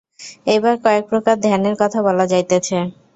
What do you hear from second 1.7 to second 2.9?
কথা বলা যাইতেছে।